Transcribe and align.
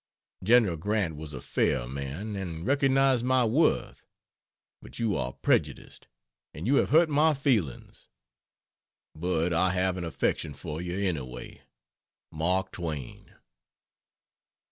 General 0.43 0.77
Grant 0.77 1.15
was 1.15 1.31
a 1.31 1.39
fair 1.39 1.85
man, 1.87 2.35
and 2.35 2.65
recognized 2.65 3.23
my 3.23 3.45
worth; 3.45 4.03
but 4.81 4.97
you 4.97 5.15
are 5.15 5.33
prejudiced, 5.33 6.07
and 6.55 6.65
you 6.65 6.77
have 6.77 6.89
hurt 6.89 7.07
my 7.07 7.35
feelings. 7.35 8.07
But 9.13 9.53
I 9.53 9.69
have 9.73 9.97
an 9.97 10.03
affection 10.03 10.55
for 10.55 10.81
you, 10.81 10.97
anyway. 10.97 11.61
MARK 12.31 12.71
TWAIN. 12.71 13.35